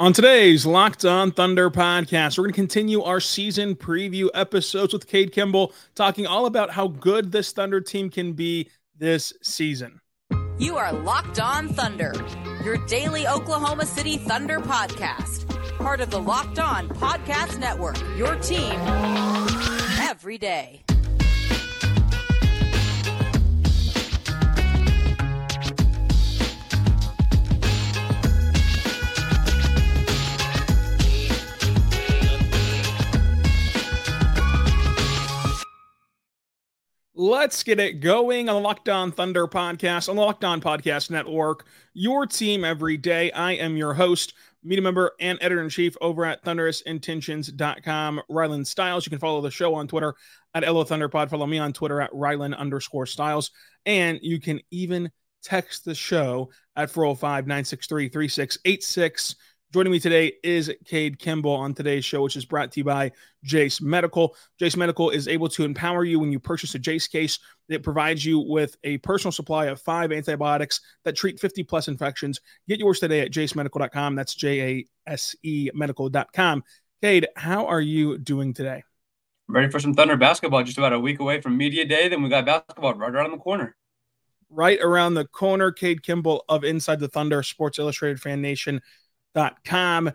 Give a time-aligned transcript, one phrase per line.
[0.00, 5.08] On today's Locked On Thunder podcast, we're going to continue our season preview episodes with
[5.08, 10.00] Kade Kimble, talking all about how good this Thunder team can be this season.
[10.58, 12.12] You are Locked On Thunder,
[12.64, 15.46] your daily Oklahoma City Thunder podcast,
[15.78, 18.74] part of the Locked On Podcast Network, your team
[20.00, 20.82] every day.
[37.16, 41.10] Let's get it going on the Locked On Thunder podcast on the Locked On Podcast
[41.10, 41.64] Network.
[41.92, 43.30] Your team every day.
[43.30, 44.34] I am your host,
[44.64, 49.06] media member, and editor in chief over at thunderousintentions.com, Rylan Stiles.
[49.06, 50.16] You can follow the show on Twitter
[50.54, 51.30] at LO Thunderpod.
[51.30, 53.52] Follow me on Twitter at Rylan underscore Stiles.
[53.86, 55.08] And you can even
[55.44, 59.36] text the show at 405 963 3686.
[59.74, 63.10] Joining me today is Kade Kimble on today's show, which is brought to you by
[63.42, 64.36] Jase Medical.
[64.56, 67.40] Jase Medical is able to empower you when you purchase a Jase case.
[67.68, 72.40] It provides you with a personal supply of five antibiotics that treat 50 plus infections.
[72.68, 74.14] Get yours today at jasemedical.com.
[74.14, 76.62] That's J A S E medical.com.
[77.02, 78.84] Kade, how are you doing today?
[79.48, 80.62] Ready for some Thunder basketball.
[80.62, 82.06] Just about a week away from Media Day.
[82.06, 83.74] Then we got basketball right around the corner.
[84.50, 88.80] Right around the corner, Kade Kimble of Inside the Thunder, Sports Illustrated Fan Nation
[89.64, 90.12] com.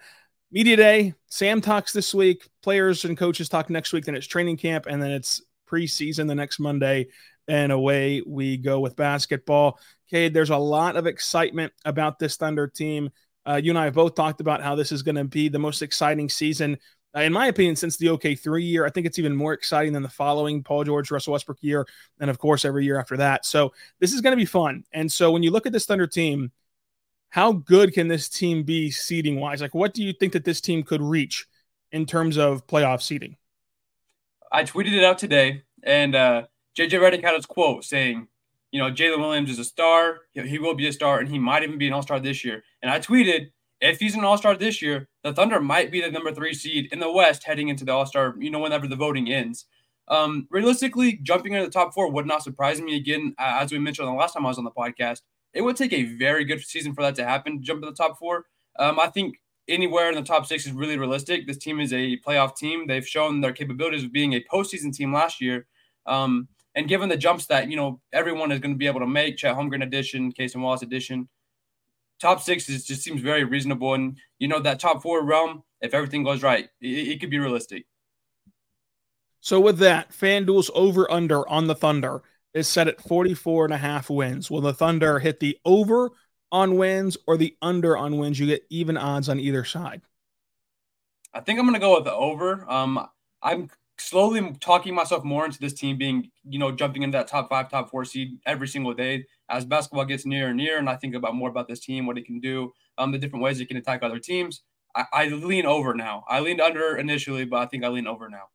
[0.52, 4.58] Media day, Sam talks this week, players and coaches talk next week, then it's training
[4.58, 7.08] camp, and then it's preseason the next Monday,
[7.48, 9.80] and away we go with basketball.
[10.12, 13.12] Kade, there's a lot of excitement about this Thunder team.
[13.46, 15.60] Uh, you and I have both talked about how this is going to be the
[15.60, 16.78] most exciting season,
[17.16, 18.86] uh, in my opinion, since the OK3 year.
[18.86, 21.86] I think it's even more exciting than the following Paul George, Russell Westbrook year,
[22.20, 23.46] and of course, every year after that.
[23.46, 24.84] So this is going to be fun.
[24.94, 26.52] And so when you look at this Thunder team,
[27.30, 29.62] how good can this team be seeding wise?
[29.62, 31.48] Like, what do you think that this team could reach
[31.92, 33.38] in terms of playoff seeding?
[34.52, 36.48] I tweeted it out today, and uh,
[36.78, 38.28] JJ Redick had his quote saying,
[38.72, 40.22] you know, Jalen Williams is a star.
[40.34, 42.64] He will be a star, and he might even be an all star this year.
[42.82, 43.52] And I tweeted,
[43.82, 46.92] if he's an all star this year, the Thunder might be the number three seed
[46.92, 49.66] in the West heading into the all star, you know, whenever the voting ends.
[50.08, 54.08] Um, realistically, jumping into the top four would not surprise me again, as we mentioned
[54.08, 55.22] the last time I was on the podcast
[55.54, 58.18] it would take a very good season for that to happen, jump to the top
[58.18, 58.46] four.
[58.78, 59.36] Um, I think
[59.68, 61.48] anywhere in the top six is really realistic.
[61.48, 62.88] This team is a playoff team.
[62.88, 65.68] They've shown their capabilities of being a postseason team last year.
[66.06, 69.08] Um, and given the jumps that, you know, everyone is going to be able to
[69.08, 71.28] make, Chet Holmgren edition, Cason Wallace edition,
[72.22, 73.94] top six is, just seems very reasonable.
[73.96, 77.40] And, you know, that top four realm, if everything goes right, it, it could be
[77.40, 77.86] realistic.
[79.42, 82.24] So with that, FanDuel's over under on the Thunder
[82.54, 84.50] is set at 44 and a half wins.
[84.50, 86.12] Will the Thunder hit the over
[86.52, 88.40] on wins or the under on wins?
[88.40, 90.02] You get even odds on either side.
[91.34, 92.70] I think I'm going to go with the over.
[92.70, 93.08] Um,
[93.42, 97.50] I'm slowly talking myself more into this team being, you know, jumping into that top
[97.50, 100.78] five, top four seed every single day as basketball gets near and near.
[100.80, 103.44] And I think about more about this team, what it can do, um, the different
[103.44, 104.64] ways it can attack other teams.
[104.96, 106.24] I, I lean over now.
[106.28, 108.46] I leaned under initially, but I think I lean over now.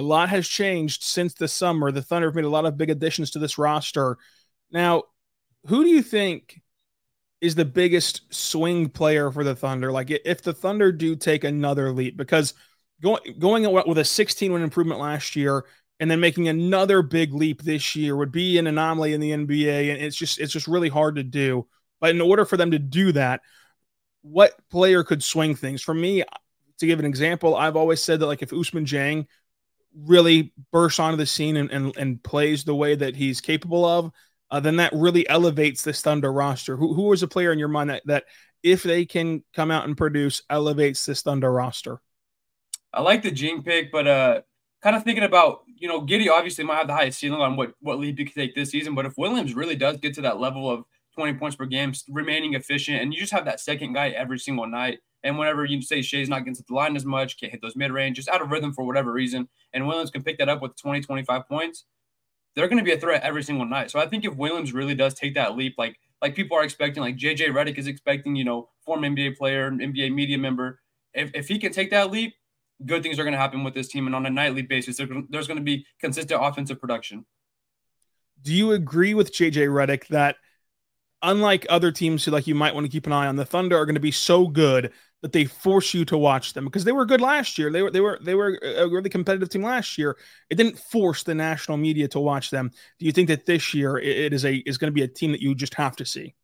[0.00, 1.92] A lot has changed since the summer.
[1.92, 4.16] The Thunder have made a lot of big additions to this roster.
[4.72, 5.02] Now,
[5.66, 6.58] who do you think
[7.42, 9.92] is the biggest swing player for the Thunder?
[9.92, 12.54] Like, if the Thunder do take another leap, because
[13.02, 15.66] going going with a 16 win improvement last year
[15.98, 19.92] and then making another big leap this year would be an anomaly in the NBA,
[19.92, 21.66] and it's just it's just really hard to do.
[22.00, 23.42] But in order for them to do that,
[24.22, 25.82] what player could swing things?
[25.82, 26.24] For me,
[26.78, 29.26] to give an example, I've always said that like if Ousmane Dieng
[29.96, 34.10] really bursts onto the scene and, and, and plays the way that he's capable of,
[34.50, 36.76] uh, then that really elevates this Thunder roster.
[36.76, 38.24] Who, who is a player in your mind that, that
[38.62, 42.00] if they can come out and produce, elevates this Thunder roster?
[42.92, 44.40] I like the Dieng pick, but uh,
[44.82, 47.72] kind of thinking about you know Giddey obviously might have the highest ceiling on what
[47.80, 50.40] what lead he could take this season, but if Williams really does get to that
[50.40, 50.84] level of
[51.14, 54.66] 20 points per game, remaining efficient, and you just have that second guy every single
[54.66, 55.00] night.
[55.22, 57.76] And whenever you say Shai's not getting to the line as much, can't hit those
[57.76, 60.62] mid range, just out of rhythm for whatever reason, and Williams can pick that up
[60.62, 61.84] with 20, 25 points,
[62.54, 63.90] they're going to be a threat every single night.
[63.90, 67.02] So I think if Williams really does take that leap, like like people are expecting,
[67.02, 70.80] like JJ Redick is expecting, you know, former NBA player, NBA media member,
[71.14, 72.34] if, if he can take that leap,
[72.84, 74.06] good things are going to happen with this team.
[74.06, 77.24] And on a nightly basis, there's going to be consistent offensive production.
[78.42, 80.36] Do you agree with JJ Redick that
[81.22, 83.76] unlike other teams who like you might want to keep an eye on, the Thunder
[83.76, 86.92] are going to be so good that they force you to watch them because they
[86.92, 87.70] were good last year.
[87.70, 90.16] They were they were they were a really competitive team last year.
[90.48, 92.70] It didn't force the national media to watch them.
[92.98, 95.32] Do you think that this year it is a is going to be a team
[95.32, 96.34] that you just have to see?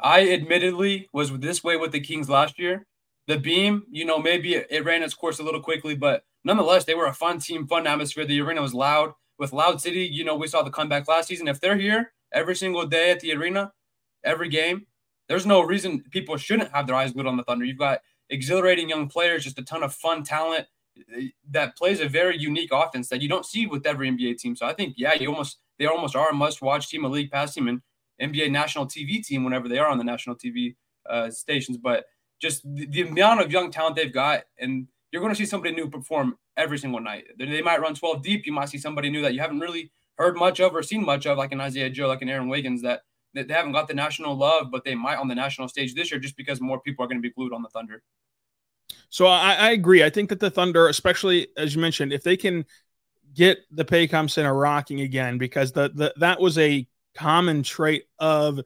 [0.00, 2.86] I admittedly was this way with the Kings last year
[3.28, 6.84] the beam, you know, maybe it, it, ran its course a little quickly, but nonetheless,
[6.84, 8.24] they were a fun team, fun atmosphere.
[8.24, 9.12] The arena was loud.
[9.38, 11.46] With Loud City, you know, we saw the comeback last season.
[11.46, 13.70] If they're here every single day at the arena,
[14.24, 14.86] every game,
[15.28, 17.64] there's no reason people shouldn't have their eyes glued on the Thunder.
[17.64, 20.66] You've got exhilarating young players, just a ton of fun talent
[21.16, 24.56] eh, that plays a very unique offense that you don't see with every NBA team.
[24.56, 27.54] So I think, yeah, you almost they almost are a must-watch team, a league pass
[27.54, 27.80] team, and
[28.20, 30.74] NBA national TV team whenever they are on the national TV
[31.08, 31.76] uh, stations.
[31.76, 32.06] But
[32.40, 35.74] just the, the, amount of young talent they've got, and you're going to see somebody
[35.74, 37.24] new perform every single night.
[37.38, 38.46] They, they, might run 12 deep.
[38.46, 41.26] You might see somebody new that you haven't really heard much of or seen much
[41.26, 43.02] of, like an Isaiah Joe, like an Aaron Wiggins, that, that
[43.46, 46.20] they haven't got the national love, but they might on the national stage this year
[46.20, 48.02] just because more people are going to be glued on the Thunder.
[49.10, 50.02] So I, I agree.
[50.02, 52.64] I think that the Thunder, especially as you mentioned, if they can
[53.34, 58.60] get the Paycom Center rocking again, because the, the that was a common trait of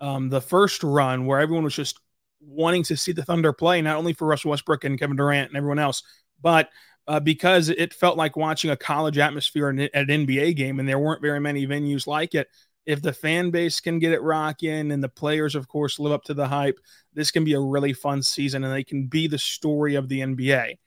[0.00, 2.00] um, the first run where everyone was just
[2.40, 5.56] wanting to see the Thunder play, not only for Russell Westbrook and Kevin Durant and
[5.56, 6.02] everyone else,
[6.40, 6.70] but
[7.08, 10.98] uh, because it felt like watching a college atmosphere at an NBA game, and there
[10.98, 12.48] weren't very many venues like it.
[12.88, 16.24] If the fan base can get it rocking and the players, of course, live up
[16.24, 16.80] to the hype,
[17.12, 20.20] this can be a really fun season and they can be the story of the
[20.20, 20.78] NBA.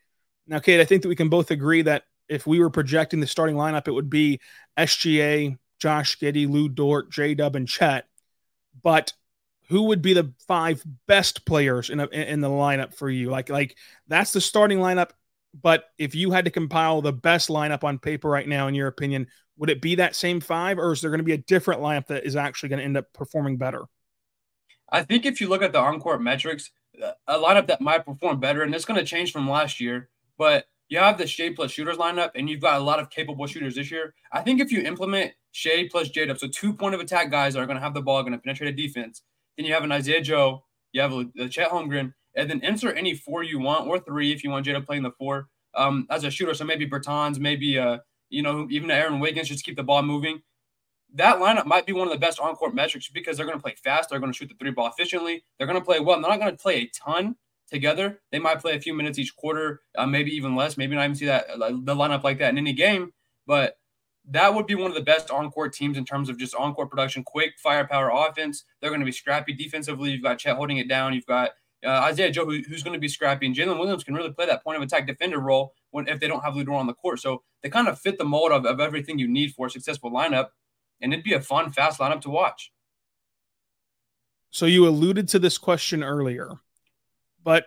[0.48, 3.27] Now, Kade, I think that we can both agree that if we were projecting the
[3.27, 4.39] starting lineup, it would be
[4.80, 8.07] SGA, Josh Giddey, Lu Dort, J Dub, and Chet.
[8.81, 9.13] But
[9.69, 13.30] who would be the five best players in a, in the lineup for you?
[13.30, 13.77] Like like
[14.07, 15.12] that's the starting lineup.
[15.53, 18.88] But if you had to compile the best lineup on paper right now, in your
[18.88, 19.27] opinion,
[19.57, 22.07] would it be that same five, or is there going to be a different lineup
[22.07, 23.83] that is actually going to end up performing better?
[24.89, 26.71] I think if you look at the on-court metrics,
[27.27, 30.65] a lineup that might perform better, and it's going to change from last year, but
[30.89, 33.75] you have the Shai plus shooters lineup, and you've got a lot of capable shooters
[33.75, 34.13] this year.
[34.33, 37.65] I think if you implement Shai plus J so two point of attack guys are
[37.65, 39.21] going to have the ball, going to penetrate a defense,
[39.56, 43.15] then you have an Isaiah Joe, you have a, Chet Holmgren, and then insert any
[43.15, 46.07] four you want or three if you want Jay to play in the four um,
[46.09, 46.53] as a shooter.
[46.53, 48.00] So maybe Bertans, maybe uh,
[48.31, 50.42] you know even Aaron Wiggins just keep the ball moving.
[51.13, 53.75] That lineup might be one of the best on-court metrics because they're going to play
[53.83, 54.10] fast.
[54.10, 55.44] They're going to shoot the three ball efficiently.
[55.57, 56.19] They're going to play well.
[56.22, 57.36] They're not going to play a ton
[57.69, 58.22] together.
[58.31, 60.78] They might play a few minutes each quarter, uh, maybe even less.
[60.78, 63.12] Maybe not even see that the lineup like that in any game.
[63.45, 63.78] But
[64.30, 67.24] that would be one of the best on-court teams in terms of just on-court production,
[67.24, 68.63] quick firepower offense.
[68.80, 70.12] They're going to be scrappy defensively.
[70.12, 71.13] You've got Chet holding it down.
[71.13, 71.51] You've got
[71.84, 74.45] uh, Isaiah Joe, who, who's going to be scrappy, and Jalen Williams can really play
[74.45, 76.93] that point of attack defender role when if they don't have Lu Dort on the
[76.93, 77.19] court.
[77.19, 80.12] So they kind of fit the mold of, of everything you need for a successful
[80.12, 80.48] lineup,
[81.01, 82.71] and it'd be a fun, fast lineup to watch.
[84.50, 86.51] So you alluded to this question earlier,
[87.43, 87.65] but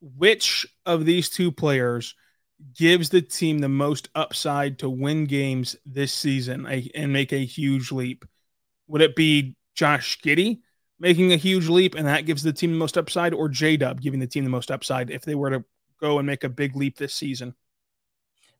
[0.00, 2.14] which of these two players
[2.76, 7.90] gives the team the most upside to win games this season and make a huge
[7.90, 8.24] leap?
[8.86, 10.60] Would it be Josh Giddey
[11.00, 14.00] making a huge leap and that gives the team the most upside, or J Dub
[14.00, 15.64] giving the team the most upside if they were to
[16.02, 17.54] go and make a big leap this season?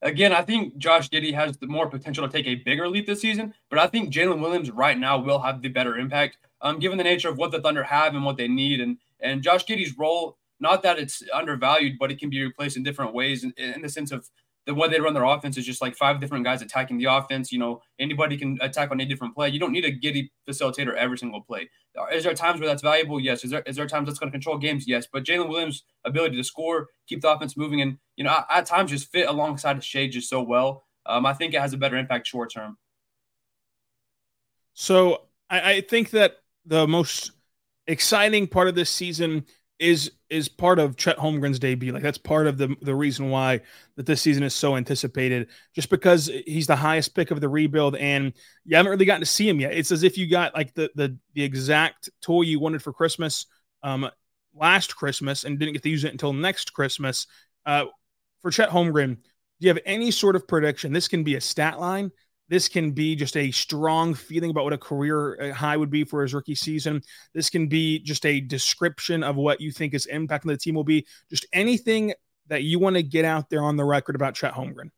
[0.01, 3.21] Again, I think Josh Giddey has the more potential to take a bigger leap this
[3.21, 6.99] season, but I think Jalen Williams right now will have the better impact, um, given
[6.99, 9.97] the nature of what the Thunder have and what they need, and and Josh Giddey's
[9.97, 13.83] role not that it's undervalued, but it can be replaced in different ways in, in
[13.83, 14.31] the sense of
[14.66, 17.50] the way they run their offense is just like five different guys attacking the offense.
[17.50, 19.49] You know, anybody can attack on a different play.
[19.49, 21.69] You don't need a Giddey facilitator every single play.
[22.12, 23.19] Is there times where that's valuable?
[23.19, 23.45] Yes.
[23.45, 24.87] Is there is there times that's going to control games?
[24.87, 25.07] Yes.
[25.12, 28.90] But Jalen Williams' ability to score, keep the offense moving, and you know, at, times
[28.90, 30.85] just fit alongside Shai just so well.
[31.07, 32.78] Um, I think it has a better impact short term.
[34.75, 37.33] So I, I think that the most
[37.87, 39.45] exciting part of this season
[39.83, 41.93] is is part of Chet Holmgren's debut.
[41.93, 43.61] Like that's part of the the reason why
[43.97, 45.49] that this season is so anticipated.
[45.75, 48.33] Just because he's the highest pick of the rebuild, and
[48.65, 49.73] you haven't really gotten to see him yet.
[49.73, 53.47] It's as if you got like the the the exact toy you wanted for Christmas
[53.83, 54.09] um,
[54.55, 57.27] last Christmas and didn't get to use it until next Christmas.
[57.67, 57.87] Uh,
[58.41, 59.21] for Chet Holmgren, do
[59.59, 60.93] you have any sort of prediction?
[60.93, 62.12] This can be a stat line.
[62.52, 66.04] This can be just a strong feeling about what a career uh, high would be
[66.04, 67.02] for his rookie season.
[67.32, 70.75] This can be just a description of what you think his impact on the team
[70.75, 71.06] will be.
[71.30, 72.12] Just anything
[72.49, 74.90] that you want to get out there on the record about Chet Holmgren.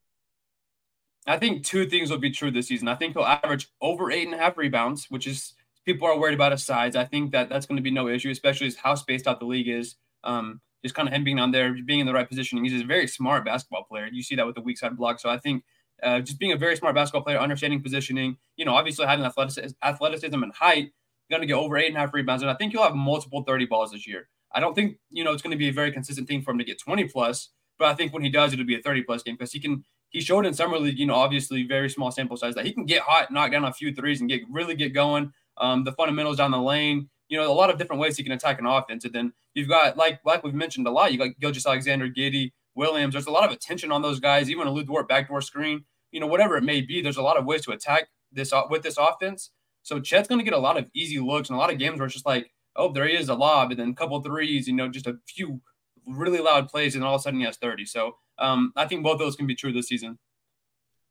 [1.29, 2.89] I think two things will be true this season.
[2.89, 6.35] I think he'll average over eight and a half rebounds, which is people are worried
[6.35, 6.97] about his size.
[6.97, 9.47] I think that that's going to be no issue, especially as how spaced out the
[9.47, 9.95] league is.
[10.25, 12.65] Um, just kind of him being on there, being in the right position.
[12.65, 14.09] He's a very smart basketball player.
[14.11, 15.21] You see that with the weak side block.
[15.21, 15.63] So I think
[16.05, 19.75] uh, just being a very smart basketball player, understanding positioning, you know, obviously having athleticism,
[19.83, 20.93] athleticism and height,
[21.31, 22.43] going to get over eight and a half rebounds.
[22.43, 24.29] And I think he'll have multiple 30 balls this year.
[24.53, 26.59] I don't think, you know, it's going to be a very consistent thing for him
[26.59, 29.23] to get 20 plus, but I think when he does, it'll be a 30 plus
[29.23, 32.37] game because he can, he showed in summer league, you know, obviously very small sample
[32.37, 34.95] size that he can get hot, knock down a few threes and get really get
[34.95, 35.33] going.
[35.57, 38.33] Um, the fundamentals down the lane, you know, a lot of different ways he can
[38.33, 39.05] attack an offense.
[39.05, 43.15] And then you've got, like, like we've mentioned a lot, you got Gilgeous-Alexander, Giddey, Williams.
[43.15, 45.85] There's a lot of attention on those guys, even a Lu Dort backdoor screen
[46.15, 48.85] you know, whatever it may be, there's a lot of ways to attack this with
[48.85, 49.51] this offense.
[49.83, 51.99] So Chet's going to get a lot of easy looks and a lot of games
[51.99, 54.69] where it's just like, oh, there he is, a lob, and then a couple threes,
[54.69, 55.61] you know, just a few
[56.07, 57.85] really loud plays, and all of a sudden he has 30.
[57.87, 60.17] So um, I think both those can be true this season.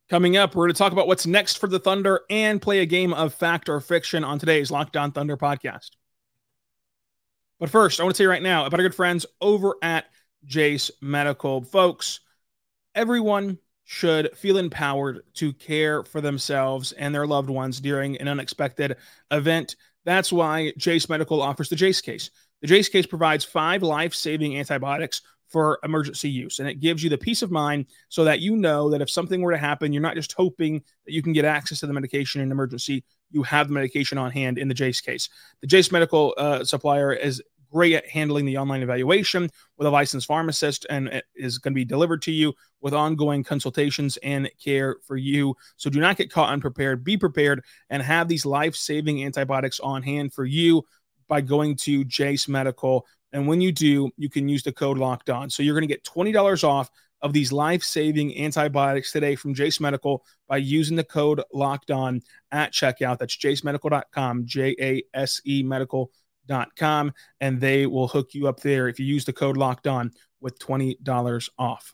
[0.09, 2.85] Coming up, we're going to talk about what's next for the Thunder and play a
[2.85, 5.91] game of fact or fiction on today's Locked On Thunder podcast.
[7.59, 10.05] But first, I want to tell you right now about our good friends over at
[10.45, 11.61] Jase Medical.
[11.63, 12.21] Folks,
[12.95, 18.95] everyone should feel empowered to care for themselves and their loved ones during an unexpected
[19.31, 19.75] event.
[20.05, 22.31] That's why Jase Medical offers the Jase case.
[22.61, 27.09] The Jase case provides five life saving antibiotics for emergency use, and it gives you
[27.09, 30.01] the peace of mind so that you know that if something were to happen, you're
[30.01, 33.03] not just hoping that you can get access to the medication in an emergency.
[33.29, 35.29] You have the medication on hand in the Jase case.
[35.61, 37.41] The Jase Medical uh, supplier is
[37.73, 41.75] great at handling the online evaluation with a licensed pharmacist and it is going to
[41.75, 45.55] be delivered to you with ongoing consultations and care for you.
[45.77, 47.03] So do not get caught unprepared.
[47.03, 50.83] Be prepared and have these life saving antibiotics on hand for you
[51.27, 53.07] by going to Jase Medical.
[53.31, 55.49] And when you do, you can use the code locked on.
[55.49, 56.91] So you're going to get $20 off
[57.23, 62.21] of these life saving antibiotics today from Jase Medical by using the code locked on
[62.51, 63.17] at checkout.
[63.17, 66.22] That's jasemedical.com, J A S E medical.com
[66.77, 70.11] com and they will hook you up there if you use the code locked on
[70.41, 71.93] with $20 off.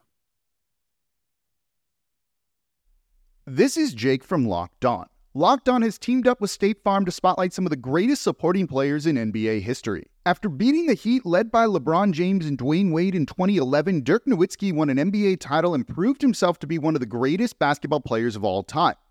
[3.46, 5.08] This is Jake from Locked On.
[5.34, 8.68] Locked On has teamed up with State Farm to spotlight some of the greatest supporting
[8.68, 10.06] players in NBA history.
[10.26, 14.72] After beating the Heat led by LeBron James and Dwyane Wade in 2011, Dirk Nowitzki
[14.72, 18.36] won an NBA title and proved himself to be one of the greatest basketball players
[18.36, 18.96] of all time.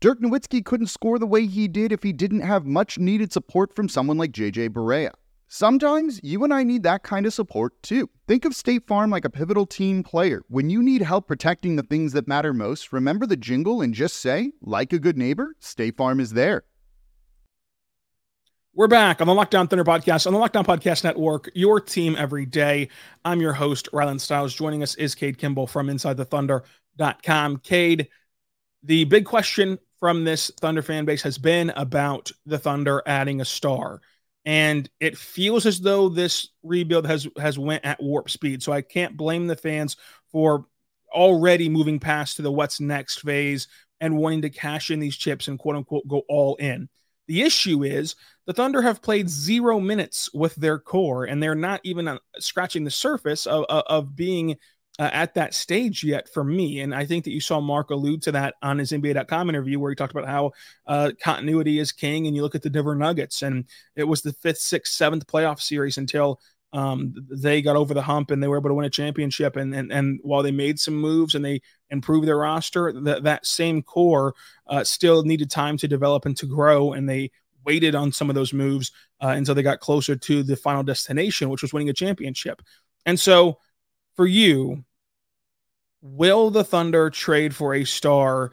[0.00, 3.76] Dirk Nowitzki couldn't score the way he did if he didn't have much needed support
[3.76, 5.10] from someone like JJ Barea.
[5.46, 8.08] Sometimes you and I need that kind of support too.
[8.26, 10.40] Think of State Farm like a pivotal team player.
[10.48, 14.16] When you need help protecting the things that matter most, remember the jingle and just
[14.16, 16.64] say, like a good neighbor, State Farm is there.
[18.72, 21.78] We're back on the Locked On Thunder podcast on the Locked On Podcast Network, your
[21.78, 22.88] team every day.
[23.26, 24.54] I'm your host, Rylan Stiles.
[24.54, 27.58] Joining us is Kade Kimble from InsideTheThunder.com.
[27.58, 28.06] Kade,
[28.82, 33.44] the big question from this Thunder fan base has been about the Thunder adding a
[33.44, 34.00] star.
[34.46, 38.62] And it feels as though this rebuild has has went at warp speed.
[38.62, 39.96] So I can't blame the fans
[40.32, 40.64] for
[41.12, 43.68] already moving past to the what's next phase
[44.00, 46.88] and wanting to cash in these chips and quote unquote go all in.
[47.28, 48.16] The issue is
[48.46, 52.84] the Thunder have played zero minutes with their core, and they're not even uh, scratching
[52.84, 54.56] the surface of, of, of being
[54.98, 56.80] uh, at that stage yet for me.
[56.80, 59.90] And I think that you saw Mark allude to that on his NBA.com interview where
[59.90, 60.52] he talked about how
[60.86, 62.26] uh, continuity is king.
[62.26, 63.64] And you look at the Denver Nuggets, and
[63.96, 66.40] it was the fifth, sixth, seventh playoff series until
[66.72, 69.56] um, they got over the hump and they were able to win a championship.
[69.56, 73.46] And and, and while they made some moves and they improved their roster, that that
[73.46, 74.34] same core
[74.66, 76.92] uh, still needed time to develop and to grow.
[76.92, 77.30] And they
[77.64, 81.48] waited on some of those moves uh, until they got closer to the final destination,
[81.48, 82.62] which was winning a championship.
[83.06, 83.58] And so
[84.20, 84.84] for you,
[86.02, 88.52] will the Thunder trade for a star?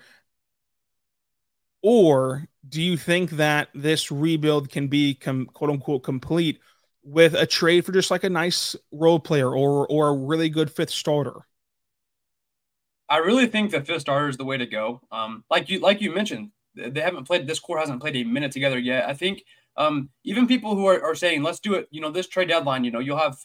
[1.82, 6.62] Or do you think that this rebuild can be com- quote unquote complete
[7.04, 10.72] with a trade for just like a nice role player or or a really good
[10.72, 11.46] fifth starter?
[13.10, 15.02] I really think the fifth starter is the way to go.
[15.12, 17.46] Um, like you like you mentioned, they haven't played.
[17.46, 19.10] This core hasn't played a minute together yet.
[19.10, 19.44] I think
[19.76, 22.86] um, even people who are, are saying let's do it, you know, this trade deadline,
[22.86, 23.36] you know, you'll have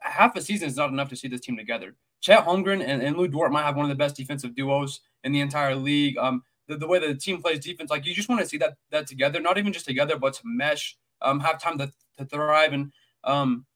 [0.00, 1.94] half a season is not enough to see this team together.
[2.20, 5.32] Chet Holmgren and, and Lu Dort might have one of the best defensive duos in
[5.32, 6.18] the entire league.
[6.18, 8.76] Um, the, the way the team plays defense, like you just want to see that
[8.90, 12.72] that together, not even just together, but to mesh, um, have time to, to thrive.
[12.72, 12.92] And
[13.24, 13.66] um,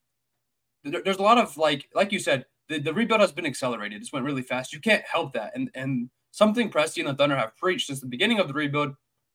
[0.84, 4.00] there, there's a lot of like, like you said, the, the rebuild has been accelerated.
[4.00, 4.72] It's went really fast.
[4.72, 5.52] You can't help that.
[5.54, 8.94] And and something Presti and the Thunder have preached since the beginning of the rebuild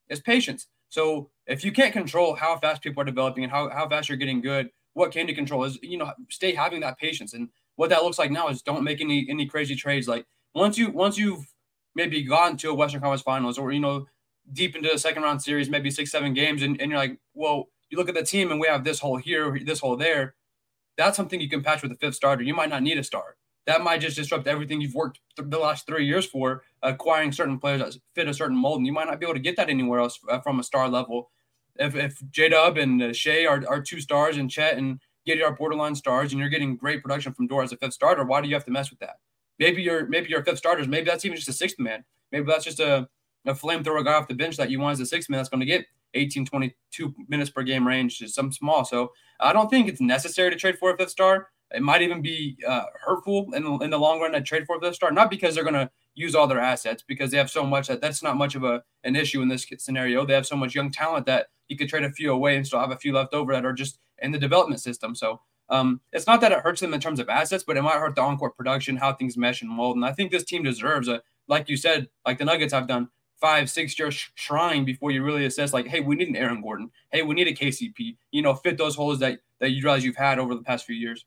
[0.10, 0.68] is patience.
[0.90, 4.18] So if you can't control how fast people are developing and how, how fast you're
[4.18, 7.34] getting good, what can you control is you know stay having that patience.
[7.34, 10.08] And what that looks like now is don't make any any crazy trades.
[10.08, 11.46] Like once you once you've
[11.96, 14.06] maybe gone to a Western Conference Finals or you know
[14.52, 17.70] deep into a second round series, maybe six seven games, and, and you're like, well,
[17.90, 20.36] you look at the team and we have this hole here, this hole there
[21.00, 22.44] that's something you can patch with a fifth starter.
[22.44, 23.38] You might not need a star.
[23.68, 27.58] That might just disrupt everything you've worked th- the last three years for, acquiring certain
[27.58, 28.80] players that fit a certain mold.
[28.80, 30.90] And you might not be able to get that anywhere else uh, from a star
[30.90, 31.32] level.
[31.80, 35.44] If, if J Dub and uh, Shai are, are two stars and Chet and Giddey
[35.44, 38.42] are borderline stars and you're getting great production from Dort as a fifth starter, why
[38.42, 39.18] do you have to mess with that?
[39.58, 42.04] Maybe you're maybe your fifth starters, maybe that's even just a sixth man.
[42.32, 43.08] Maybe that's just a,
[43.46, 45.62] a flamethrower guy off the bench that you want as a sixth man that's going
[45.62, 48.84] to get 18, 22 minutes per game range is some small.
[48.86, 51.50] So I don't think it's necessary to trade for a fifth star.
[51.72, 54.78] It might even be uh, hurtful in the, in the long run to trade for
[54.78, 57.52] a fifth star, not because they're going to use all their assets, because they have
[57.52, 60.26] so much that that's not much of a an issue in this scenario.
[60.26, 62.80] They have so much young talent that you could trade a few away and still
[62.80, 65.16] have a few left over that are just in the development system.
[65.16, 68.00] So um, it's not that it hurts them in terms of assets, but it might
[68.00, 69.96] hurt the on-court production, how things mesh and mold.
[69.96, 73.10] And I think this team deserves a, like you said, like the Nuggets have done,
[73.40, 76.92] five, six year shrine before you really assess like, hey, we need an Aaron Gordon.
[77.12, 78.18] Hey, we need a KCP.
[78.32, 80.96] You know, fit those holes that that you realize you've had over the past few
[80.96, 81.26] years.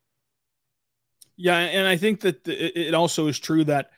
[1.36, 3.90] Yeah, and I think that it also is true that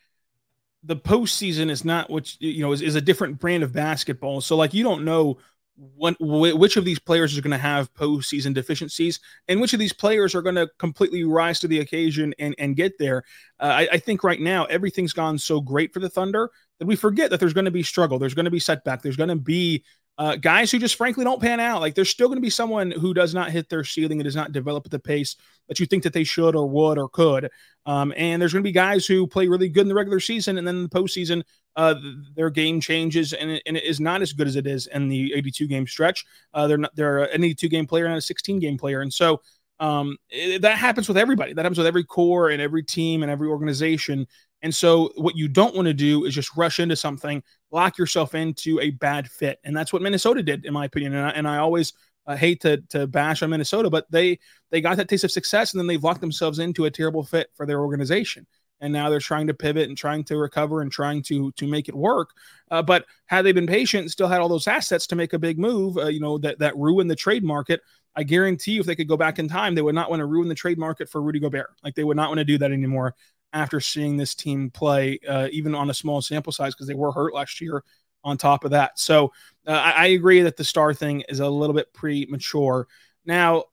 [0.82, 4.40] the postseason is not what you know is, is a different brand of basketball.
[4.40, 5.38] So like you don't know
[5.76, 9.92] when, which of these players is going to have postseason deficiencies and which of these
[9.92, 13.24] players are going to completely rise to the occasion and, and get there.
[13.58, 16.94] Uh, I, I, think right now everything's gone so great for the Thunder that we
[16.94, 19.37] forget that there's going to be struggle, there's going to be setback, there's going to
[19.37, 19.84] be
[20.16, 21.81] uh, guys who just frankly don't pan out.
[21.81, 24.37] Like there's still going to be someone who does not hit their ceiling and does
[24.37, 25.37] not develop at the pace
[25.68, 27.50] that you think that they should or would or could.
[27.87, 30.59] Um, and there's going to be guys who play really good in the regular season
[30.59, 31.42] and then in the postseason,
[31.77, 31.96] uh,
[32.37, 35.09] their game changes and it, and it is not as good as it is in
[35.09, 36.24] the 82 game stretch.
[36.53, 39.40] Uh, they're not they're an 82 game player and a 16 game player, and so
[39.81, 41.53] um, it, that happens with everybody.
[41.53, 44.27] That happens with every core and every team and every organization.
[44.64, 48.35] And so, what you don't want to do is just rush into something, lock yourself
[48.35, 51.14] into a bad fit, and that's what Minnesota did, in my opinion.
[51.14, 51.92] And I, and I always
[52.27, 55.72] uh, hate to to bash on Minnesota, but they they got that taste of success,
[55.72, 58.46] and then they've locked themselves into a terrible fit for their organization
[58.81, 61.88] and now they're trying to pivot and trying to recover and trying to to make
[61.88, 62.31] it work.
[62.70, 65.59] Uh, but had they been patient, still had all those assets to make a big
[65.59, 67.81] move, uh, you know that that ruined the trade market.
[68.16, 70.27] I guarantee you, if they could go back in time, they would not want to
[70.27, 71.70] ruin the trade market for Rudy Gobert.
[71.83, 73.14] Like they would not want to do that anymore
[73.55, 77.12] after seeing this team play, uh, even on a small sample size, because they were
[77.12, 77.83] hurt last year.
[78.27, 79.35] On top of that, so
[79.67, 82.88] uh, I, I agree that the star thing is a little bit premature.
[83.27, 83.64] Now,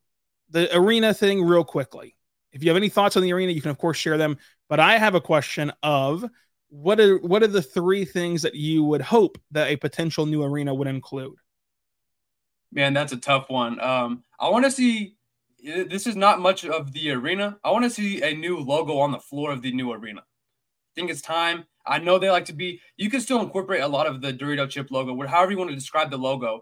[0.50, 2.18] the arena thing, real quickly.
[2.52, 4.38] If you have any thoughts on the arena, you can of course share them.
[4.68, 6.26] But I have a question of
[6.68, 10.44] what are what are the three things that you would hope that a potential new
[10.44, 11.36] arena would include?
[12.74, 13.80] Man, that's a tough one.
[13.80, 15.16] Um, I want to see.
[15.64, 17.60] This is not much of the arena.
[17.64, 20.22] I want to see a new logo on the floor of the new arena.
[20.22, 21.66] I think it's time.
[21.86, 22.82] I know they like to be.
[22.98, 25.76] You can still incorporate a lot of the Dorito chip logo, however you want to
[25.76, 26.62] describe the logo,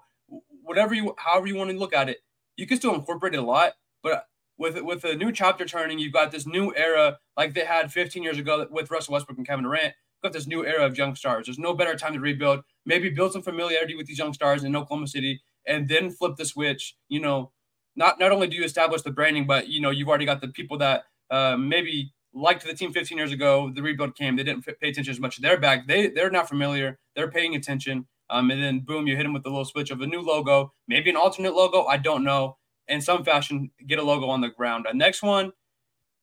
[0.64, 2.18] whatever you, however you want to look at it.
[2.58, 4.26] You can still incorporate it a lot, but
[4.58, 8.22] with with a new chapter turning, you've got this new era like they had 15
[8.22, 9.86] years ago with Russell Westbrook and Kevin Durant.
[9.86, 11.48] You've got this new era of young stars.
[11.48, 12.62] There's no better time to rebuild.
[12.86, 16.46] Maybe build some familiarity with these young stars in Oklahoma City, and then flip the
[16.46, 16.96] switch.
[17.08, 17.52] You know,
[18.00, 20.48] not not only do you establish the branding, but you know you've already got the
[20.48, 23.72] people that uh, maybe liked the team 15 years ago.
[23.76, 24.38] The rebuild came.
[24.38, 25.42] They didn't pay attention as much.
[25.42, 25.86] They're back.
[25.86, 26.98] They they're not familiar.
[27.16, 28.08] They're paying attention.
[28.32, 30.72] Um, and then boom, you hit them with the little switch of a new logo,
[30.88, 31.86] maybe an alternate logo.
[31.86, 32.58] I don't know
[32.88, 34.88] in some fashion get a logo on the ground.
[34.88, 35.52] Uh, next one,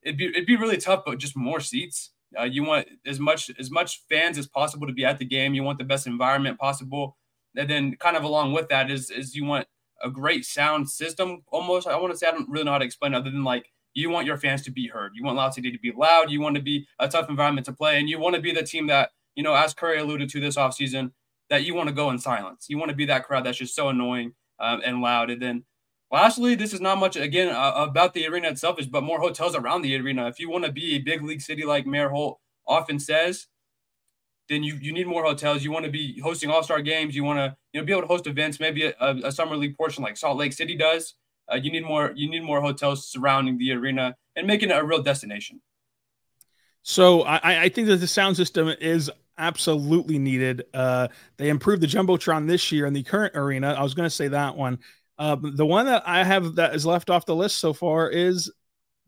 [0.02, 2.10] it'd be it'd be really tough, but just more seats.
[2.38, 5.54] Uh, you want as much as much fans as possible to be at the game.
[5.54, 7.16] You want the best environment possible,
[7.54, 9.66] and then kind of along with that is is you want
[10.02, 11.42] a great sound system.
[11.48, 13.70] Almost, I want to say I don't really know how to explain other than like
[13.94, 15.12] you want your fans to be heard.
[15.14, 16.30] You want Loud City to be loud.
[16.30, 18.62] You want to be a tough environment to play, and you want to be the
[18.62, 21.12] team that you know, as Curry alluded to this offseason,
[21.50, 22.66] that you want to go in silence.
[22.68, 25.64] You want to be that crowd that's just so annoying um, and loud, and then
[26.12, 29.56] Lastly, this is not much again uh, about the arena itself, is but more hotels
[29.56, 30.28] around the arena.
[30.28, 33.48] If you want to be a big league city like Mayor Holt often says,
[34.48, 35.64] then you, you need more hotels.
[35.64, 37.14] You want to be hosting all star games.
[37.14, 39.76] You want to you know be able to host events, maybe a, a, summer league
[39.76, 41.14] portion like Salt Lake City does.
[41.50, 44.84] Uh, you need more you need more hotels surrounding the arena and making it a
[44.84, 45.60] real destination.
[46.82, 50.64] So I, I think that the sound system is absolutely needed.
[50.72, 53.74] Uh, they improved the jumbotron this year in the current arena.
[53.74, 54.78] I was going to say that one.
[55.18, 58.52] Uh, the one that I have that is left off the list so far is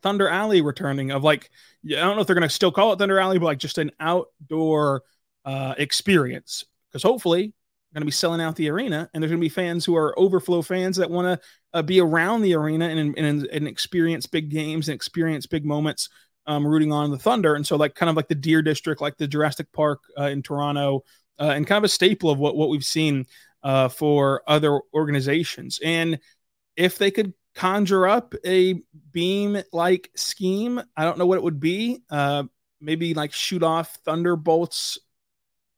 [0.02, 1.10] Thunder Alley returning.
[1.10, 1.50] Of like,
[1.86, 3.78] I don't know if they're going to still call it Thunder Alley, but like just
[3.78, 5.02] an outdoor
[5.48, 6.64] uh, experience.
[6.90, 7.54] Because hopefully,
[7.94, 10.18] going to be selling out the arena, and there's going to be fans who are
[10.18, 14.50] overflow fans that want to uh, be around the arena and, and, and experience big
[14.50, 16.10] games and experience big moments,
[16.46, 17.54] um, rooting on the Thunder.
[17.54, 20.42] And so, like, kind of like the Deer District, like the Jurassic Park uh, in
[20.42, 21.04] Toronto,
[21.40, 23.24] uh, and kind of a staple of what what we've seen
[23.62, 25.80] uh, for other organizations.
[25.82, 26.18] And
[26.76, 28.82] if they could conjure up a
[29.12, 32.02] beam like scheme, I don't know what it would be.
[32.10, 32.44] Uh,
[32.80, 34.98] maybe like shoot off thunderbolts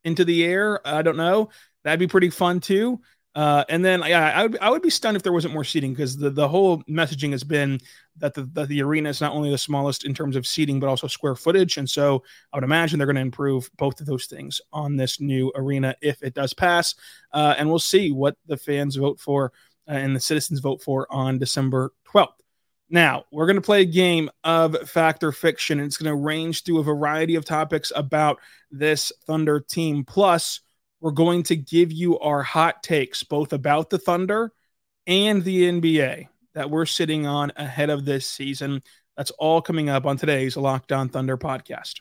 [0.05, 0.87] into the air.
[0.87, 1.51] I don't know.
[1.85, 3.01] That'd be pretty fun too.
[3.33, 5.93] Uh, and then, yeah, I would, I would be stunned if there wasn't more seating
[5.93, 7.79] because the, the whole messaging has been
[8.17, 10.89] that the, that the arena is not only the smallest in terms of seating, but
[10.89, 11.77] also square footage.
[11.77, 15.21] And so I would imagine they're going to improve both of those things on this
[15.21, 16.97] new arena if it does pass.
[17.33, 19.53] Uh, and we'll see what the fans vote for
[19.89, 22.35] uh, and the citizens vote for on December 12th.
[22.91, 25.79] Now, we're going to play a game of fact or fiction.
[25.79, 30.05] And it's going to range through a variety of topics about this Thunder team.
[30.05, 30.61] Plus,
[31.01, 34.53] we're going to give you our hot takes, both about the Thunder
[35.07, 38.83] and the NBA that we're sitting on ahead of this season.
[39.17, 42.01] That's all coming up on today's Locked On Thunder podcast.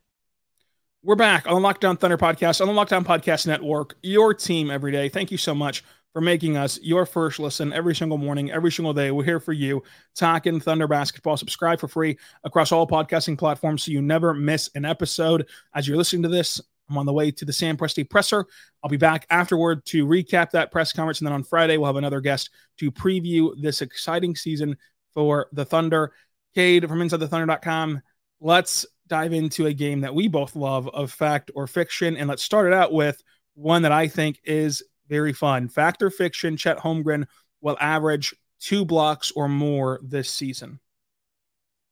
[1.03, 4.35] We're back on the Locked On Thunder podcast on the Locked On Podcast Network, your
[4.35, 5.09] team every day.
[5.09, 5.83] Thank you so much
[6.13, 9.09] for making us your first listen every single morning, every single day.
[9.09, 9.81] We're here for you,
[10.13, 11.37] talking Thunder basketball.
[11.37, 15.47] Subscribe for free across all podcasting platforms so you never miss an episode.
[15.73, 18.45] As you're listening to this, I'm on the way to the Sam Presti presser.
[18.83, 21.19] I'll be back afterward to recap that press conference.
[21.19, 24.77] And then on Friday, we'll have another guest to preview this exciting season
[25.15, 26.11] for the Thunder.
[26.55, 28.03] Kade from InsideTheThunder.com.
[28.39, 32.15] Let's dive into a game that we both love of fact or fiction.
[32.15, 33.21] And let's start it out with
[33.55, 35.67] one that I think is very fun.
[35.67, 37.27] Fact or fiction, Chet Holmgren
[37.59, 40.79] will average two blocks or more this season.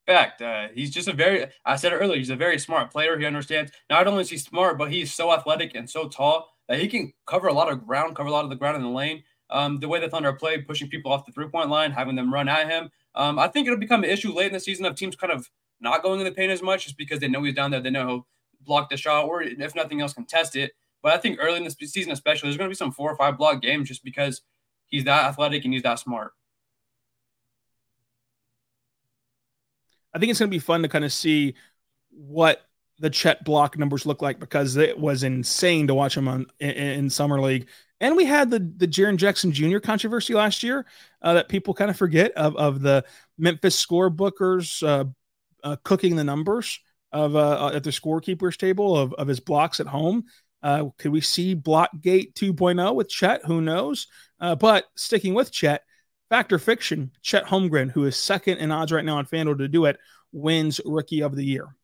[0.06, 0.40] Fact.
[0.40, 3.18] Uh, he's just a very, I said it earlier, he's a very smart player.
[3.18, 6.80] He understands not only is he smart, but he's so athletic and so tall that
[6.80, 8.88] he can cover a lot of ground, cover a lot of the ground in the
[8.88, 9.22] lane.
[9.50, 12.32] Um, the way the Thunder play, pushing people off the three point line, having them
[12.32, 12.88] run at him.
[13.14, 15.50] Um, I think it'll become an issue late in the season of teams kind of
[15.80, 17.80] not going in the paint as much just because they know he's down there.
[17.80, 18.26] They know he'll
[18.62, 20.72] block the shot or, if nothing else, contest it.
[21.02, 23.16] But I think early in the season, especially, there's going to be some four or
[23.16, 24.42] five block games just because
[24.86, 26.32] he's that athletic and he's that smart.
[30.12, 31.54] I think it's going to be fun to kind of see
[32.10, 32.62] what
[32.98, 36.70] the Chet block numbers look like because it was insane to watch him on in,
[36.70, 37.68] in summer league.
[38.00, 39.78] And we had the the Jaren Jackson Jr.
[39.78, 40.86] controversy last year
[41.22, 43.04] uh, that people kind of forget of of the
[43.38, 45.04] Memphis score bookers uh,
[45.62, 46.80] uh, cooking the numbers
[47.12, 50.24] of uh, uh, at the scorekeepers table of, of his blocks at home.
[50.62, 53.44] Uh, could we see Blockgate 2.0 with Chet?
[53.46, 54.06] Who knows?
[54.38, 55.82] Uh, but sticking with Chet,
[56.28, 59.86] factor fiction, Chet Holmgren, who is second in odds right now on FanDuel to do
[59.86, 59.98] it,
[60.32, 61.74] wins Rookie of the Year.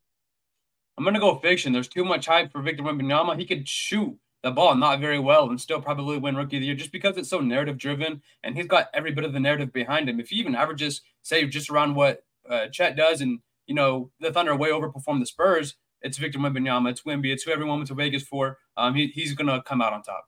[0.98, 1.72] I'm gonna go fiction.
[1.72, 3.38] There's too much hype for Victor Wembanyama.
[3.38, 6.66] He could shoot the ball not very well and still probably win Rookie of the
[6.66, 9.72] Year just because it's so narrative driven and he's got every bit of the narrative
[9.72, 10.20] behind him.
[10.20, 14.32] If he even averages, say, just around what uh, Chet does and you know, the
[14.32, 17.94] Thunder way overperformed the Spurs, it's Victor Wembanyama, it's Wemby, it's who everyone went to
[17.94, 18.58] Vegas for.
[18.76, 20.24] Um, he, he's going to come out on top.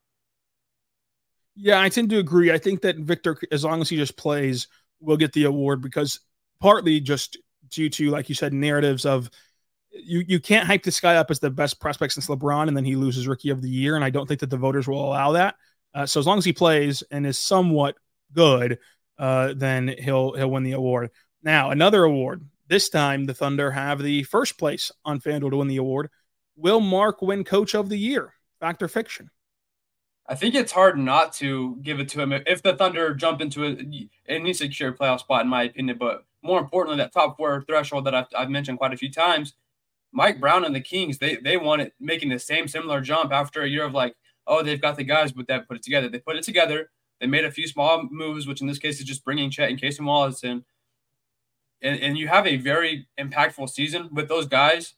[1.54, 2.52] Yeah, I tend to agree.
[2.52, 4.68] I think that Victor, as long as he just plays,
[5.00, 6.20] will get the award because
[6.60, 7.36] partly just
[7.68, 9.30] due to, like you said, narratives of
[9.90, 12.84] you you can't hype this guy up as the best prospect since LeBron, and then
[12.84, 15.32] he loses Rookie of the Year, and I don't think that the voters will allow
[15.32, 15.56] that.
[15.94, 17.96] Uh, so as long as he plays and is somewhat
[18.32, 18.78] good,
[19.18, 21.10] uh, then he'll he'll win the award.
[21.42, 25.68] Now another award this time, the Thunder have the first place on FanDuel to win
[25.68, 26.10] the award.
[26.56, 28.34] Will Mark win Coach of the Year?
[28.60, 29.30] Fact or fiction?
[30.26, 33.64] I think it's hard not to give it to him if the Thunder jump into
[33.64, 33.80] it.
[34.26, 35.96] It needs to secure playoff spot, in my opinion.
[35.98, 39.54] But more importantly, that top four threshold that I've, I've mentioned quite a few times,
[40.12, 43.68] Mike Brown and the Kings, they they wanted making the same similar jump after a
[43.68, 46.08] year of like, oh, they've got the guys, but they put it together.
[46.08, 46.90] They put it together.
[47.20, 49.80] They made a few small moves, which in this case is just bringing Chet and
[49.80, 50.64] Cason Wallace in.
[51.82, 54.94] And, and you have a very impactful season with those guys.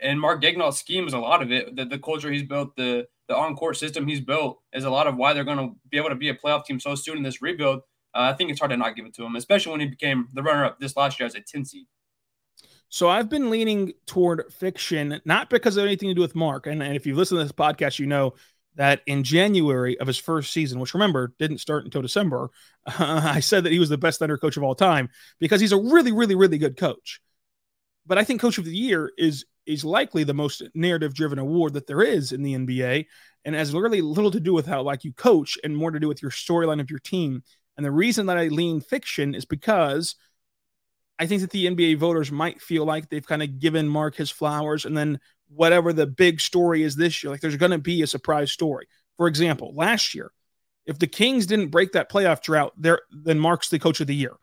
[0.00, 1.76] And Mark Daigneault's scheme is a lot of it.
[1.76, 5.06] The, the culture he's built, the the on court system he's built is a lot
[5.06, 7.22] of why they're going to be able to be a playoff team so soon in
[7.22, 7.80] this rebuild.
[8.14, 10.28] Uh, I think it's hard to not give it to him, especially when he became
[10.34, 11.86] the runner up this last year as a 10 seed.
[12.88, 16.66] So I've been leaning toward fiction, not because of anything to do with Mark.
[16.66, 18.34] And, and if you listen to this podcast, you know
[18.76, 22.50] that in January of his first season, which remember didn't start until December,
[22.86, 25.08] uh, I said that he was the best Thunder coach of all time
[25.38, 27.20] because he's a really, really, really good coach.
[28.06, 31.72] But I think Coach of the Year is is likely the most narrative driven award
[31.72, 33.06] that there is in the NBA
[33.46, 36.06] and has really little to do with how like you coach and more to do
[36.06, 37.42] with your storyline of your team.
[37.76, 40.16] And the reason that I lean fiction is because
[41.18, 44.30] I think that the NBA voters might feel like they've kind of given Mark his
[44.30, 48.02] flowers and then whatever the big story is this year, like there's going to be
[48.02, 48.86] a surprise story.
[49.16, 50.30] For example, last year,
[50.86, 54.14] if the Kings didn't break that playoff drought, there then Mark's the coach of the
[54.14, 54.34] year.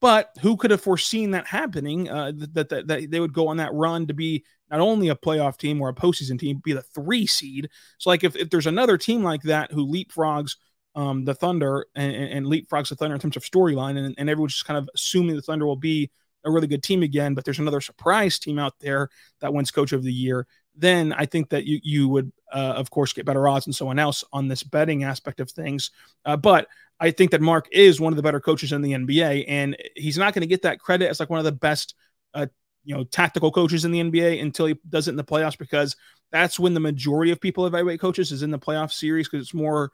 [0.00, 2.08] But who could have foreseen that happening?
[2.08, 5.16] Uh, that, that, that they would go on that run to be not only a
[5.16, 7.68] playoff team or a postseason team, be the three seed.
[7.98, 10.56] So, like if, if there's another team like that who leapfrogs
[10.94, 14.54] um, the Thunder and, and, leapfrogs the Thunder in terms of storyline, and, and everyone's
[14.54, 16.10] just kind of assuming the Thunder will be
[16.48, 19.08] a really good team again, but there's another surprise team out there
[19.40, 20.46] that wins Coach of the Year.
[20.74, 23.98] Then I think that you you would uh, of course get better odds than someone
[23.98, 25.90] else on this betting aspect of things.
[26.24, 26.68] Uh, but
[27.00, 30.18] I think that Mark is one of the better coaches in the NBA, and he's
[30.18, 31.94] not going to get that credit as like one of the best,
[32.34, 32.46] uh,
[32.84, 35.96] you know, tactical coaches in the NBA until he does it in the playoffs because
[36.32, 39.54] that's when the majority of people evaluate coaches is in the playoff series because it's
[39.54, 39.90] more.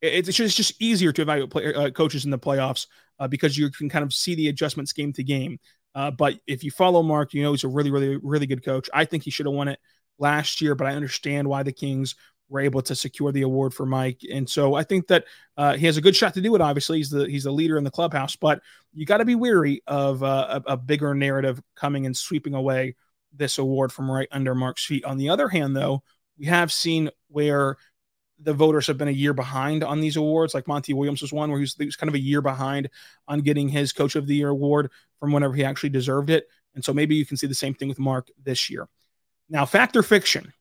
[0.00, 2.86] It's just, it's just easier to evaluate uh, coaches in the playoffs
[3.18, 5.58] uh, because you can kind of see the adjustments game to game.
[5.94, 8.88] Uh, but if you follow Mark, you know he's a really, really, really good coach.
[8.92, 9.78] I think he should have won it
[10.18, 12.14] last year, but I understand why the Kings
[12.48, 14.22] were able to secure the award for Mike.
[14.32, 15.24] And so I think that
[15.56, 16.60] uh, he has a good shot to do it.
[16.60, 18.60] Obviously, he's the he's the leader in the clubhouse, but
[18.94, 22.96] you got to be weary of uh, a, a, bigger narrative coming and sweeping away
[23.34, 25.04] this award from right under Mark's feet.
[25.04, 26.02] On the other hand, though,
[26.38, 27.76] we have seen where
[28.40, 30.54] the voters have been a year behind on these awards.
[30.54, 32.88] Like Monty Williams was one where he was, he was kind of a year behind
[33.26, 36.48] on getting his Coach of the Year award from whenever he actually deserved it.
[36.74, 38.88] And so maybe you can see the same thing with Mark this year.
[39.48, 40.52] Now, fact or fiction?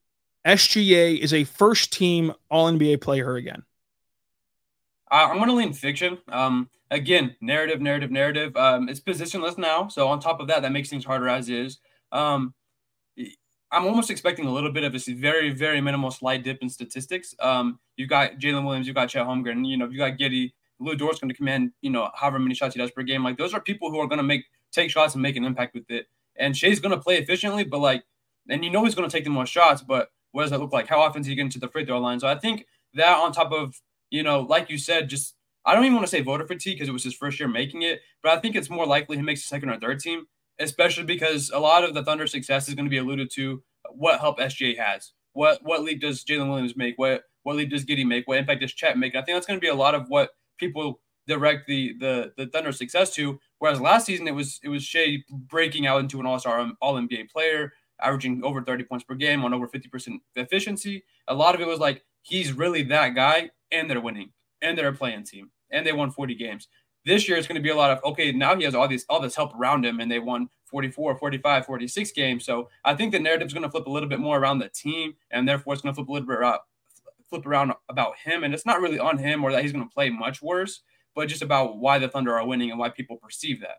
[0.46, 3.64] SGA is a first team All NBA player again.
[5.12, 6.18] Uh, I'm going to lean fiction.
[6.30, 8.56] Um, again, narrative, narrative, narrative.
[8.56, 9.88] Um, it's positionless now.
[9.88, 11.80] So, on top of that, that makes things harder as is.
[12.12, 12.54] Um,
[13.72, 17.36] I'm almost expecting a little bit of a very, very minimal slight dip in statistics.
[17.40, 20.54] Um, you've got Jalen Williams, you've got Chet Holmgren, you know, you got Giddey.
[20.80, 23.24] Lu Dort's going to command, you know, however many shots he does per game.
[23.24, 25.74] Like those are people who are going to make take shots and make an impact
[25.74, 26.08] with it.
[26.38, 28.04] And Shai's going to play efficiently, but like,
[28.50, 30.74] and you know he's going to take the most shots, but what does that look
[30.74, 30.88] like?
[30.88, 32.20] How often is he getting to the free throw line?
[32.20, 33.76] So I think that on top of,
[34.10, 35.36] you know, like you said, just
[35.66, 37.82] I don't even want to say voter fatigue because it was his first year making
[37.82, 40.26] it, but I think it's more likely he makes a second or third team,
[40.60, 44.20] especially because a lot of the Thunder success is going to be alluded to what
[44.20, 45.12] help SGA has.
[45.34, 46.96] What what leap does Jalen Williams make?
[46.98, 48.28] What what leap does Giddey make?
[48.28, 49.16] What impact does Chet make?
[49.16, 52.48] I think that's going to be a lot of what people direct the the the
[52.48, 53.40] Thunder success to.
[53.60, 56.78] Whereas last season it was it was Shai breaking out into an All Star um,
[56.82, 61.04] All NBA player averaging over 30 points per game on over 50% efficiency.
[61.28, 64.30] A lot of it was like he's really that guy, and they're winning,
[64.62, 66.68] and they're a playing team, and they won 40 games.
[67.06, 69.06] This year it's going to be a lot of okay, now he has all these
[69.10, 72.46] all this help around him, and they won 44, 45, 46 games.
[72.46, 75.14] So I think the narrative's going to flip a little bit more around the team,
[75.32, 76.60] and therefore it's going to flip a little bit around,
[77.30, 78.44] flip around about him.
[78.44, 80.82] And it's not really on him or that he's going to play much worse,
[81.16, 83.78] but just about why the Thunder are winning and why people perceive that.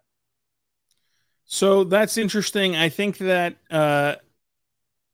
[1.44, 2.76] So that's interesting.
[2.76, 4.16] I think that uh,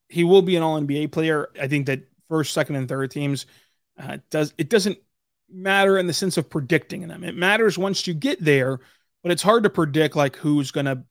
[0.09, 1.49] he will be an All NBA player.
[1.61, 3.47] I think that first, second, and third teams
[3.99, 4.99] uh, does it doesn't
[5.49, 7.23] matter in the sense of predicting them.
[7.23, 8.81] It matters once you get there,
[9.23, 11.05] but it's hard to predict like who's going to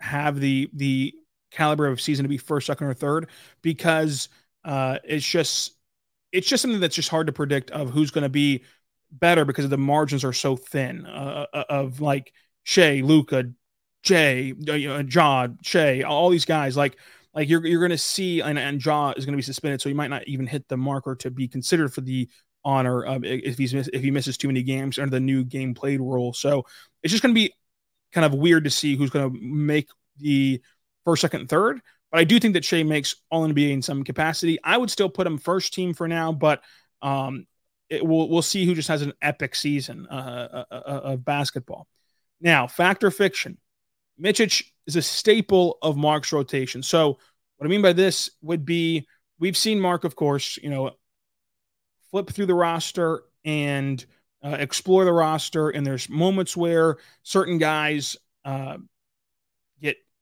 [0.00, 1.14] have the the
[1.50, 3.28] caliber of season to be first, second, or third
[3.62, 4.28] because
[4.64, 5.74] uh, it's just
[6.32, 8.62] it's just something that's just hard to predict of who's going to be
[9.10, 12.32] better because the margins are so thin uh, uh, of like
[12.64, 13.44] Shai, Luka,
[14.02, 16.96] Jay, uh, you know, all these guys, like
[17.34, 19.88] like you're you're going to see, and, and Ja is going to be suspended, so
[19.88, 22.28] he might not even hit the marker to be considered for the
[22.64, 26.00] honor of if he's if he misses too many games under the new game played
[26.00, 26.32] rule.
[26.32, 26.66] So
[27.02, 27.52] it's just going to be
[28.12, 29.88] kind of weird to see who's going to make
[30.18, 30.60] the
[31.04, 31.80] first, second, third.
[32.10, 34.58] But I do think that Shai makes All NBA in some capacity.
[34.64, 36.62] I would still put him first team for now, but
[37.02, 37.46] um,
[37.90, 41.86] it, we'll we'll see who just has an epic season uh, uh, uh, of basketball.
[42.40, 43.58] Now, fact or fiction?
[44.20, 46.82] Micic is a staple of Mark's rotation.
[46.82, 47.18] So
[47.56, 49.06] what I mean by this would be
[49.38, 50.92] we've seen Mark, of course, you know,
[52.10, 54.04] flip through the roster and
[54.42, 55.70] uh, explore the roster.
[55.70, 58.78] And there's moments where certain guys uh,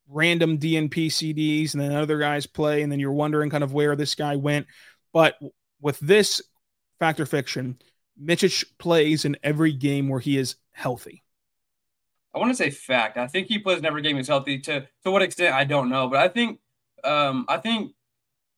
[0.09, 3.97] random DNP CDs and then other guys play, and then you're wondering kind of where
[3.97, 4.67] this guy went.
[5.13, 5.37] But
[5.81, 6.43] with this
[6.99, 7.79] factor fiction,
[8.21, 11.23] Micic plays in every game where he is healthy.
[12.35, 13.17] I want to say fact.
[13.17, 14.59] I think he plays in every game he's healthy.
[14.61, 16.61] To to what extent I don't know, but I think
[17.03, 17.93] um, I think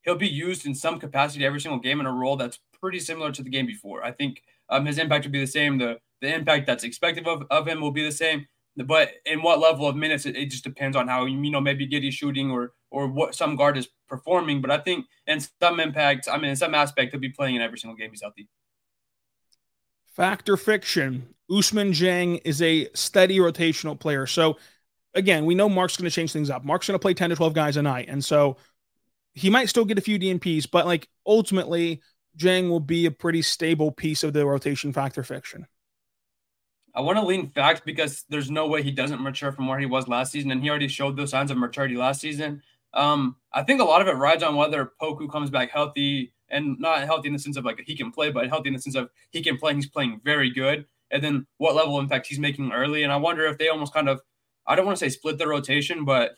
[0.02, 3.30] he'll be used in some capacity every single game in a role that's pretty similar
[3.32, 4.04] to the game before.
[4.04, 5.78] I think um, his impact will be the same.
[5.78, 8.46] The the impact that's expected of, of him will be the same.
[8.86, 11.86] But in what level of minutes, it, it just depends on how you know maybe
[11.86, 14.60] Giddey's shooting or or what some guard is performing.
[14.60, 17.62] But I think in some impact, I mean in some aspect, he'll be playing in
[17.62, 18.48] every single game he's healthy.
[20.14, 21.34] Factor fiction.
[21.50, 24.26] Ousmane Dieng is a steady rotational player.
[24.26, 24.58] So
[25.14, 26.64] again, we know Mark's going to change things up.
[26.64, 28.06] Mark's going to play 10 to 12 guys a night.
[28.08, 28.56] And so
[29.34, 32.02] he might still get a few DNPs, but like ultimately,
[32.36, 35.66] Dieng will be a pretty stable piece of the rotation factor fiction.
[36.94, 39.87] I want to lean facts because there's no way he doesn't mature from where he
[39.87, 42.62] was last season, and he already showed those signs of maturity last season.
[42.94, 46.79] Um, I think a lot of it rides on whether Poku comes back healthy and
[46.81, 48.96] not healthy in the sense of like he can play, but healthy in the sense
[48.96, 49.72] of he can play.
[49.72, 53.03] And he's playing very good, and then what level impact he's making early.
[53.03, 54.20] And I wonder if they almost kind of,
[54.66, 56.37] I don't want to say split the rotation, but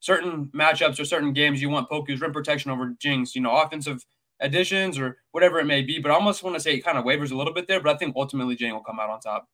[0.00, 4.04] certain matchups or certain games you want Poku's rim protection over Dieng's, you know, offensive
[4.40, 5.98] additions or whatever it may be.
[5.98, 7.94] But I almost want to say it kind of wavers a little bit there, but
[7.94, 9.48] I think ultimately Dieng will come out on top.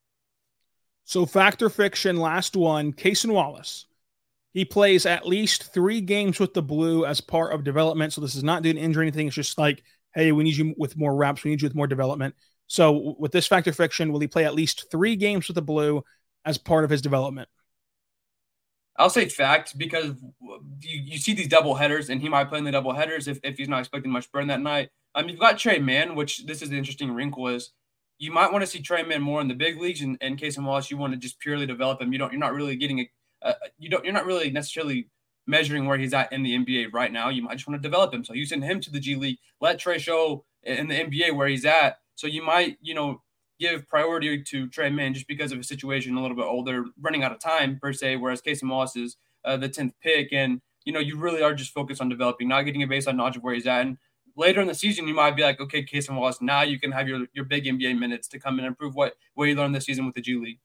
[1.08, 3.86] So factor fiction, last one, Cason Wallace.
[4.52, 8.12] He plays at least three games with the blue as part of development.
[8.12, 9.26] So this is not due to injury or anything.
[9.26, 9.82] It's just like,
[10.14, 11.44] hey, we need you with more reps.
[11.44, 12.34] We need you with more development.
[12.66, 16.04] So with this factor fiction, will he play at least three games with the blue
[16.44, 17.48] as part of his development?
[18.98, 20.12] I'll say fact because
[20.82, 23.40] you, you see these double headers, and he might play in the double headers if,
[23.42, 24.90] if he's not expecting much burn that night.
[25.14, 27.70] Um, you've got Tre Mann, which this is the interesting wrinkle is
[28.18, 30.64] you might want to see Tre Mann more in the big leagues, and in Cason
[30.64, 32.12] Wallace, you want to just purely develop him.
[32.12, 33.10] You don't, you're not really getting a,
[33.42, 35.08] uh, you don't, you're not really necessarily
[35.46, 37.30] measuring where he's at in the NBA right now.
[37.30, 38.24] You might just want to develop him.
[38.24, 41.48] So you send him to the G League, let Tre show in the NBA where
[41.48, 41.98] he's at.
[42.16, 43.22] So you might, you know,
[43.58, 47.22] give priority to Tre Mann just because of his situation, a little bit older, running
[47.22, 48.16] out of time per se.
[48.16, 51.72] Whereas Cason Wallace is uh, the tenth pick, and you know, you really are just
[51.72, 53.86] focused on developing, not getting a base baseline knowledge of where he's at.
[53.86, 53.98] And
[54.38, 57.08] later in the season, you might be like, okay, Cason Wallace, now you can have
[57.08, 59.84] your, your big NBA minutes to come in and improve what, what you learned this
[59.84, 60.60] season with the G League.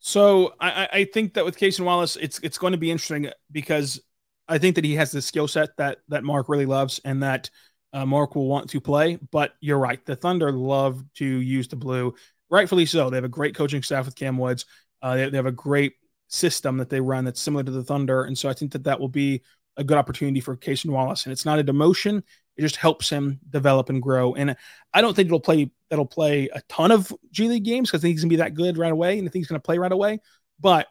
[0.00, 4.00] So I, I think that with Cason Wallace, it's it's going to be interesting because
[4.46, 7.50] I think that he has the skill set that that Mark really loves and that
[7.92, 9.18] uh, Mark will want to play.
[9.32, 12.14] But you're right, the Thunder love to use the blue,
[12.50, 13.08] rightfully so.
[13.08, 14.66] They have a great coaching staff with Cam Woods.
[15.00, 15.94] Uh, they, they have a great
[16.28, 19.00] system that they run that's similar to the Thunder, and so I think that that
[19.00, 19.42] will be
[19.76, 21.24] a good opportunity for Cason Wallace.
[21.24, 22.22] And it's not a demotion;
[22.56, 24.34] it just helps him develop and grow.
[24.34, 24.56] And
[24.92, 28.02] I don't think it'll play that'll play a ton of G League games because I
[28.02, 29.92] think he's gonna be that good right away, and I think he's gonna play right
[29.92, 30.20] away.
[30.58, 30.86] But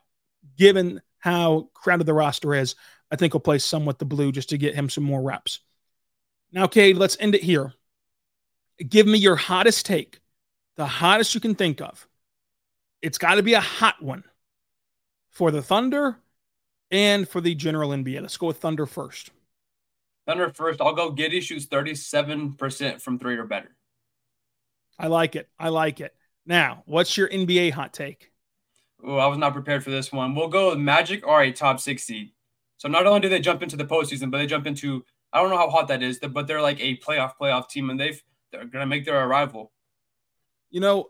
[0.58, 2.76] given how crowded the roster is,
[3.12, 5.60] I think he'll play somewhat the blue just to get him some more reps.
[6.52, 7.74] Now, Kade, let's end it here.
[8.88, 10.20] Give me your hottest take,
[10.76, 12.08] the hottest you can think of.
[13.02, 14.24] It's got to be a hot one
[15.30, 16.18] for the Thunder
[16.92, 18.22] and for the general NBA.
[18.22, 19.32] Let's go with Thunder first.
[20.28, 20.82] Thunder first.
[20.82, 23.76] I'll go Giddey shoots 37% from three or better.
[24.98, 25.50] I like it.
[25.60, 26.16] I like it.
[26.46, 28.32] Now, what's your NBA hot take?
[29.04, 30.36] Oh, I was not prepared for this one.
[30.36, 32.32] We'll go with Magic are a top six seed.
[32.78, 35.04] So not only do they jump into the postseason, but they jump into
[35.36, 38.00] I don't know how hot that is, but they're like a playoff playoff team, and
[38.00, 38.22] they've
[38.52, 39.72] they're gonna make their arrival.
[40.70, 41.10] You know,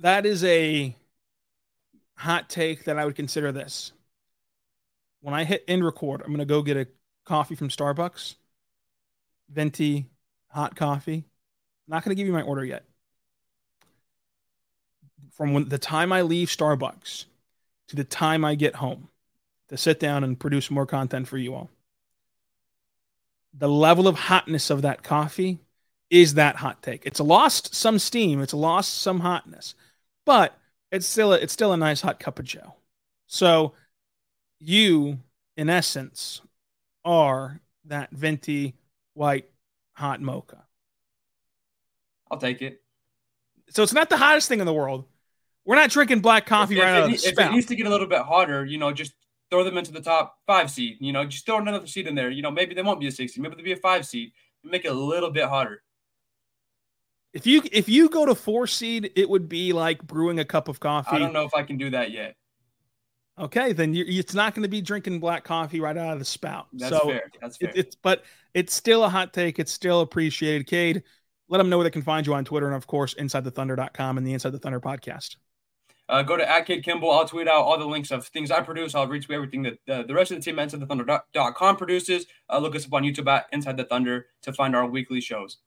[0.00, 0.96] that is a
[2.16, 3.92] hot take that I would consider this.
[5.20, 6.86] When I hit end record, I'm gonna go get a
[7.24, 8.36] coffee from Starbucks,
[9.50, 10.06] venti
[10.48, 11.24] hot coffee.
[11.86, 12.84] I'm not gonna give you my order yet.
[15.32, 17.26] From when the time I leave Starbucks
[17.88, 19.08] to the time I get home
[19.68, 21.70] to sit down and produce more content for you all
[23.58, 25.58] the level of hotness of that coffee
[26.10, 27.04] is that hot take.
[27.04, 29.74] It's lost some steam, it's lost some hotness,
[30.24, 30.56] but
[30.90, 32.74] it's still a, it's still a nice hot cup of joe.
[33.26, 33.74] So
[34.60, 35.18] you,
[35.56, 36.40] in essence,
[37.04, 38.74] are that venti
[39.14, 39.48] white
[39.92, 40.64] hot mocha.
[42.30, 42.82] I'll take it.
[43.70, 45.04] So it's not the hottest thing in the world.
[45.64, 47.50] We're not drinking black coffee if, right if out it, of the if spout.
[47.50, 49.12] it needs to get a little bit hotter, you know, just
[49.50, 50.96] throw them into the top five seed.
[51.00, 52.30] You know, just throw another seed in there.
[52.30, 54.32] You know, maybe they won't be a six seed, maybe they'll be a five seed.
[54.64, 55.82] Make it a little bit hotter.
[57.32, 60.68] If you if you go to four seed, it would be like brewing a cup
[60.68, 61.16] of coffee.
[61.16, 62.36] I don't know if I can do that yet.
[63.38, 66.24] Okay, then you, it's not going to be drinking black coffee right out of the
[66.24, 66.66] spout.
[66.72, 67.30] That's so fair.
[67.40, 67.70] That's fair.
[67.70, 68.24] It, it's but
[68.54, 69.58] it's still a hot take.
[69.58, 70.66] It's still appreciated.
[70.66, 71.02] Kade,
[71.48, 74.26] let them know where they can find you on Twitter and of course InsideTheThunder.com and
[74.26, 75.36] the Inside the Thunder podcast.
[76.08, 77.10] Uh, go to at Kade Kimble.
[77.10, 78.94] I'll tweet out all the links of things I produce.
[78.94, 82.26] I'll retweet everything that uh, the rest of the team at InsideTheThunder.com produces.
[82.50, 85.58] Uh, look us up on YouTube at Inside the Thunder to find our weekly shows.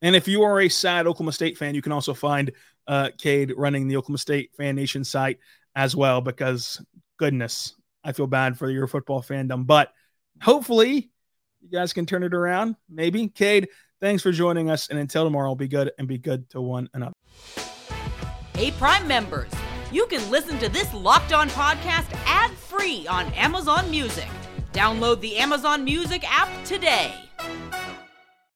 [0.00, 2.52] And if you are a sad Oklahoma State fan, you can also find
[2.86, 5.38] uh, Kade running the Oklahoma State Fan Nation site
[5.74, 6.20] as well.
[6.20, 6.84] Because
[7.18, 9.92] goodness, I feel bad for your football fandom, but
[10.40, 11.10] hopefully
[11.60, 12.76] you guys can turn it around.
[12.88, 13.66] Maybe Kade.
[14.00, 17.12] Thanks for joining us, and until tomorrow, be good and be good to one another.
[18.54, 19.50] Hey, Prime members,
[19.92, 24.28] you can listen to this locked on podcast ad free on Amazon Music.
[24.72, 27.14] Download the Amazon Music app today.